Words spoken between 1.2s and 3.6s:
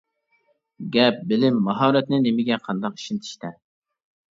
بىلىم، ماھارەتنى نېمىگە قانداق ئىشلىتىشتە.